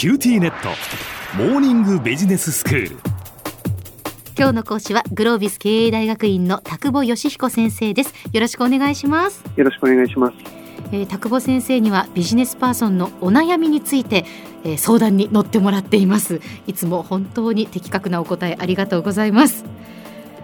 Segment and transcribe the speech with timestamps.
[0.00, 0.70] QTnet。
[1.36, 2.96] モーニングビジネススクール。
[4.34, 8.14] 今日の講師はグロービス経営大学院の田久保義彦先生です。
[8.32, 9.44] よろしくお願いします。
[9.56, 10.36] よろしくお願いします。
[10.90, 14.24] えー、田久保先生にはビジネスパーソンのお悩みについて、
[14.64, 16.40] えー、相談に乗ってもらっています。
[16.66, 19.66] いつも本当に的確なお答えありがとうございます。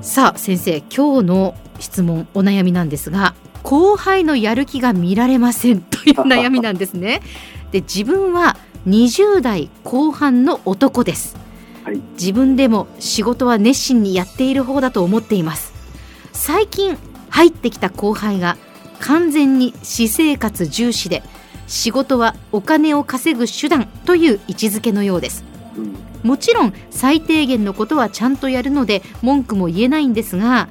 [0.00, 7.20] さあ先生今日の質問お悩みなんですが後輩のやる気が見られませんという 悩みなんですね。
[7.72, 8.56] で自分は
[8.86, 11.36] 20代後半の男です、
[11.84, 15.72] はい、自分でも仕事は熱心にやっている方だと思っています。
[16.32, 16.96] 最近
[17.28, 18.56] 入ってきた後輩が
[18.98, 21.22] 完全に私生活重視で
[21.66, 25.44] 仕事はお金を稼ぐ手段という位置づけのようです、
[26.22, 30.68] もちろん最低限のことはちゃんとやるので文句も言えないんですが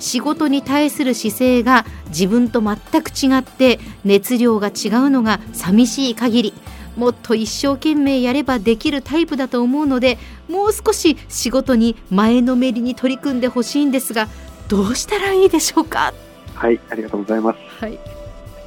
[0.00, 6.54] 仕事に対する姿勢が自分と全く違って熱量が違うのが寂しい限り
[6.96, 14.28] もっと一生懸命やればできるタイプだと思うのでもう少し仕事に前のめりに取り組んでほしいんですが
[14.68, 16.12] どうしたらいいでしょうか？
[16.54, 17.98] はいありがとうございます、はい、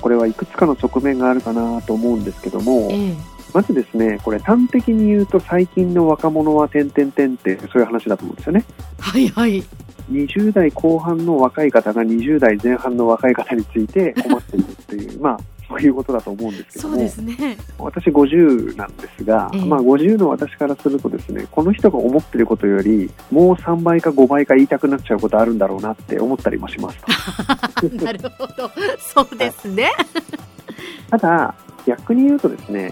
[0.02, 3.16] これはいくつかの側面があるかなと思うんですけども、ええ、
[3.54, 8.66] まずですねこれ端的に言うと最近の若者は点々点ってそういう話だと思うんですよね。
[9.00, 9.64] はいはい。
[10.12, 26.98] 20代後半の若い方が20代前半の若い方について困っているっていうまあそういうことだと思うんですけども、ね、私50なんですが、えー、まあ、50の私からするとですねこの人が思ってることよりもう3倍か5倍か言いたくなっちゃうことあるんだろうなって思ったりもします
[28.04, 28.70] なるほど。
[29.00, 29.92] そうですね。
[31.10, 31.56] ただ
[31.86, 32.92] 逆に言うとですね、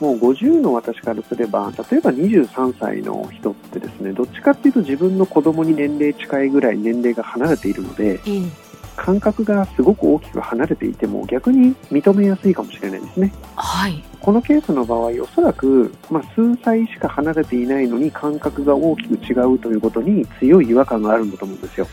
[0.00, 8.69] うん、もう50の私からすれば例えば23歳の人ってですねどっちかっていうと自分の子供に年齢近いぐらい年齢が離れているので、えー
[9.00, 13.32] 感覚がすごく大きく離れていても逆に認めやすいかもしれないですね。
[13.56, 21.86] はい、このケースの場合おそらく、まあ、数歳しか離れていないのに感覚が大きく違うということに強い違和感があるんだと思うんですよ。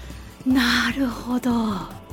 [0.45, 1.52] なるほど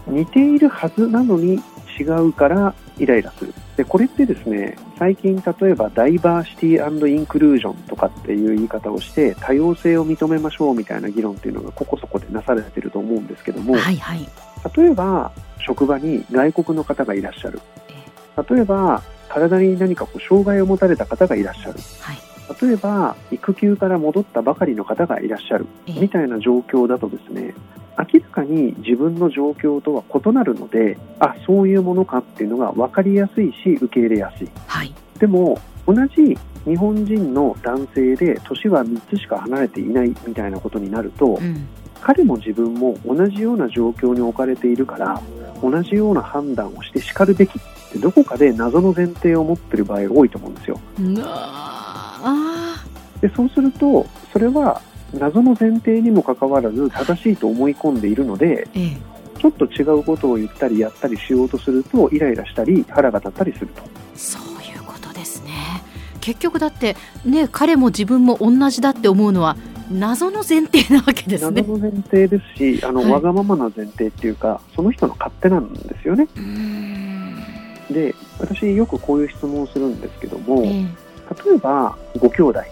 [0.06, 1.60] 似ているはずなのに
[1.98, 3.53] 違うからイライラする。
[3.77, 14.28] でこれってですね最近例えばダイバーシティインクルージョンとかっていう言い方をして多様性を認めましょうみたいな議論っていうのがここそこでなされていると思うんですけども、はいはい、
[14.77, 17.60] 例えば職場に外国の方がいらっしゃる。
[18.50, 22.19] 例えば体に何かこう障害を持たれた方がいらっしゃる、はい、
[22.61, 25.66] 例えば育休から戻ったばかりの方がいらっしゃる。
[25.87, 27.55] みたいな状況だとですね
[27.99, 41.69] 明らかに自分の状況とは異なるのであそういうものかっていうのが分かりやすいし受け入れやすい、はい、でも同じ日本人の男性で年は3つしか離れていないみたいなことになると、うん。
[42.05, 45.22] 彼も自分も同じような状況に置かれているから
[45.62, 47.62] 同じような判断をしてしかるべきっ
[47.93, 50.78] てどこかで謎の前提を持っている場合が多いと思うんですよ。
[53.22, 54.82] でそうするとそれは
[55.19, 58.97] 謎の前提にもかかわらず正しいと思い込んでいるので、ええ、
[59.41, 63.82] ちょっと違うことを言ったりやったりしようとするとイライラしたり腹が立ったりすると。
[64.14, 65.50] そういうことですね
[66.20, 69.56] 結局だってね彼も自分も同じだって思うのは
[69.91, 71.62] 謎の前提なわけですね。
[71.62, 76.26] 謎の前提ですし、あの、はい、わがままな前提っていうか、その人の勝手なんですよね。
[77.91, 82.70] で、私よくこういう質問をするんですけども、えー、例えばご兄弟、はい、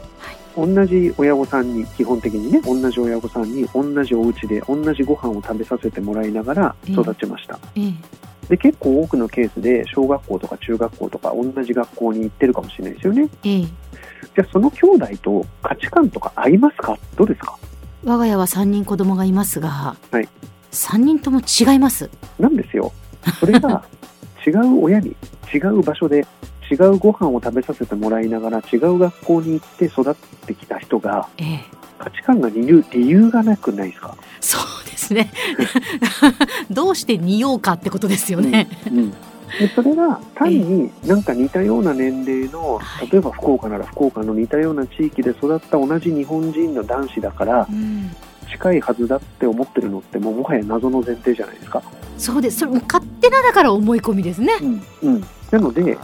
[0.56, 7.58] 同じ親御さんに基本的にね、同じ親御さんに同じお家で同じご飯を食べさせてもらいながら育ちました。
[7.74, 7.88] えーえ。
[7.88, 7.94] ー
[8.48, 13.28] で結構多くのケースで小学校とか中学校とか同じ学校に行ってるかもしれないですよね。
[13.44, 16.98] えじゃあその兄弟と価値観とか合いますか？
[17.16, 17.56] どうですか？
[18.04, 19.68] 我が家は3人子供がいますが、
[20.10, 20.28] はい、
[20.72, 22.10] 3人とも違います。
[22.38, 22.92] なんですよ。
[23.38, 23.84] それが
[24.44, 25.14] 違う親に
[25.54, 26.26] 違う場所で
[26.72, 30.14] 違うご飯を食べさせてもらいながら違う学校に行って育っ
[30.46, 31.64] てきた人が、ええ、
[31.98, 34.16] 価値観が似る理由がなくないですか？
[34.40, 35.30] そうですね。
[36.70, 39.10] どうして似ようかってことですよね、うん、うん。
[39.10, 39.16] で
[39.74, 47.68] それが単になんか似たような年齢の、例えば福岡なら福岡の似たような地域で育った同じ日本人の男子だから、
[48.50, 51.82] 近いはずだって思ってるのってもうもはや謎の前提じゃないですか？
[52.16, 52.60] そうです。
[52.60, 54.52] それも勝手なだから思い込みですね。
[54.62, 55.98] うん、うん、なので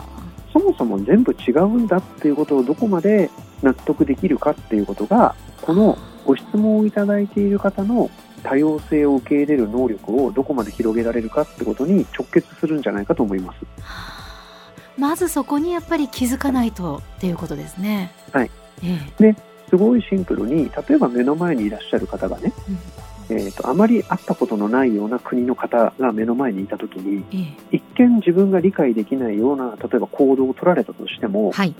[0.52, 3.30] そもそも全部違うんだっていうことをどこまで
[3.62, 8.10] 納得できるかっていうことがこのご質問をいただいている方の
[8.42, 13.58] 多様性を受け入れる能力をどこまで広げられるかってことに直結するんじゃないかと思います。
[14.96, 18.12] まずそこにやっぱり気づかないとっていうことですね。
[18.32, 18.50] はい。
[18.82, 19.36] ええ、で
[19.70, 22.78] すごいシンプルに例えば目の前にいらっしゃる方がね、うん、
[23.30, 31.74] えーと、あまり会ったことのないような国の方が目の前にいた時に、ええ、一見自分が理解できないような例えば行動を取られたとしても、はい、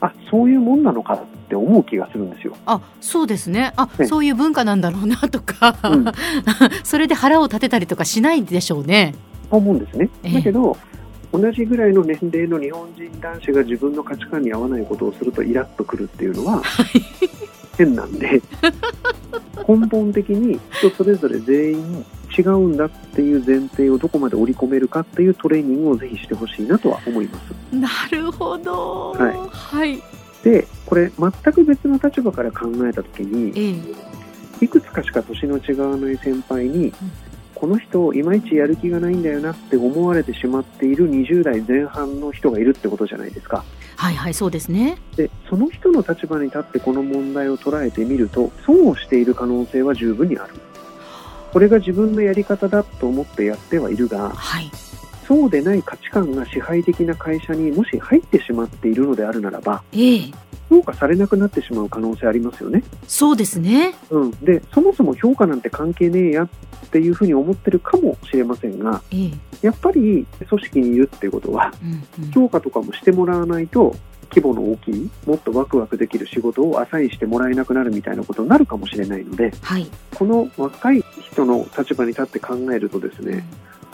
[0.00, 2.56] あそういうもんなのかって思う気がするんですよ。
[2.66, 3.72] あそうですね。
[3.76, 6.04] あ、ね、そういう文化なんだろうなとか、うん、
[6.84, 9.14] それで腹を立てたりとかしないでしょうね。
[9.50, 10.08] 思うんですね。
[10.32, 10.76] だけど、
[11.32, 16.62] えー、同じぐらいの年齢の日本人男子が自分の価値観に合わないことをするとイラッとくるっていうのは、
[17.76, 18.40] 変なんで
[19.66, 22.04] 根本的に人それぞれ全員
[22.36, 27.76] 違うんだっていう前提をどこまで織り込めるかっていうトレーニングをぜひしてほしいなとは思います。
[27.76, 29.12] なるほど。
[29.12, 29.36] はい。
[29.50, 30.02] はい、
[30.42, 33.80] で、これ全く別の立場から考えたときに、え
[34.60, 36.94] え、いくつかしか年の違わない先輩に、うん、
[37.64, 43.64] この人いまいちやる気がないんだよなって思われてしまっている20代前半の人がいるってことじゃないですか。
[43.96, 50.52] はいはいそうですねでその人の立場に立ってこの問題を捉えてみると損をしている可能性は十分にある。
[51.54, 54.70] これが自分のやり方だと思ってやってはいるが、はい、
[55.26, 60.32] そうでない価値観が支配的な会社にもし入ってしまっているのであるならば、ええ、
[60.68, 62.82] 評価されなくなってしまう可能性ありますよね。
[63.06, 66.48] そうですね、うん、でそもそも評価なんて関係ねえやっ
[66.94, 69.32] ていうふうに思ってるかもしれませんが、ええ、
[69.62, 71.72] やっぱり組織にいるっていうことは、
[72.32, 73.96] 評価とかもしてもらわないと
[74.30, 83.44] 規模の大きいもっとワクワクできる仕事をアサインしてもらえなくなるみたいなことになるかもしれないので、はい、この若い人の立場に立って考えるとですね、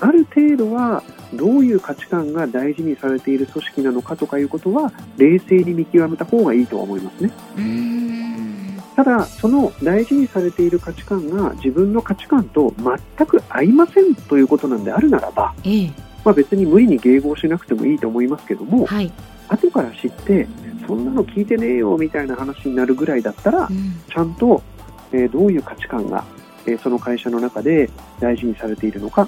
[0.02, 8.09] うん、ある程度はどういう価値観が大事にされている組織なのかとかいうことは冷静に見極めた方がいいとは思いますね。
[9.00, 12.74] ただ、その大事にされている価値観が自分の価値観と
[13.16, 15.92] 全く合いませんということなんであるならば、ええ、
[16.22, 19.10] まあ、別に無理に迎合しなくてもいいと思いますけども、はい、
[19.48, 20.46] 後から知って
[20.86, 24.62] そんなの聞いてねえよみたいな話になるぐらいだったら、うん、ちゃんと、
[25.12, 26.22] えー、どういう価値観が、
[26.66, 27.88] えー、その会社の中で
[28.20, 29.26] 大事にされているのか、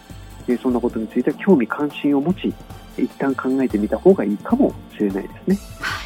[0.48, 2.52] えー、そんなことについては興味関心を持ち
[2.98, 5.58] 一旦考えてみた方がいいかもしれないですね。
[5.80, 6.04] は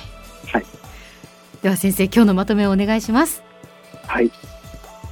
[0.51, 0.65] い、はい、
[1.63, 3.46] では先生今日のまとめをお願いします。
[4.17, 4.31] はい。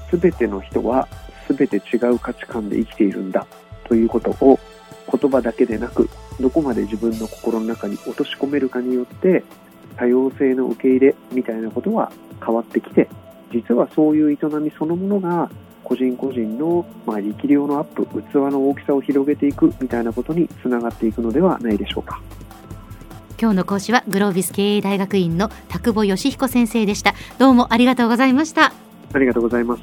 [0.09, 1.06] すべての人は
[1.47, 3.47] すべて違う価値観で生きているんだ
[3.87, 4.59] ということを
[5.12, 6.09] 言葉だけでなく
[6.41, 9.45] どこまで自分の心の中に落とし込めるかによって
[9.99, 12.12] 多様性の受け入れみたいなことは
[12.43, 13.11] 変わってきて
[13.53, 15.50] 実はそういう営みそのものが
[15.83, 22.23] 個人個人の、まあ、力量のアップ器の大きさを広げていくみたいなことにつながっていくのではないでしょうか。
[23.39, 27.15] 今日の講師はグロービス経営大学院の田久保義彦先生でした。
[27.39, 28.84] どうもありがとうございました。
[29.14, 29.82] ありがとうございます。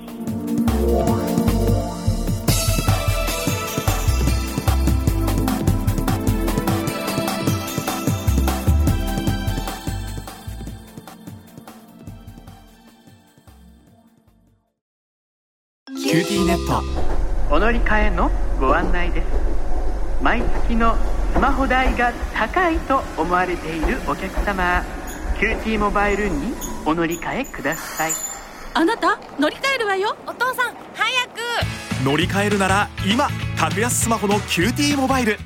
[16.03, 17.55] QTnet。
[17.55, 18.29] お乗り換えの
[18.59, 19.25] ご案内です。
[20.21, 20.95] 毎月の
[21.33, 24.83] スマホ代が高いと思われているお客様
[25.39, 26.53] QTmobile に
[26.85, 28.30] お乗り換えください
[28.73, 30.15] あなた乗り換えるわよ。
[30.25, 32.05] お父さん早く。
[32.05, 33.27] 乗り換えるなら今
[33.57, 35.37] 格安スマホの QTmobile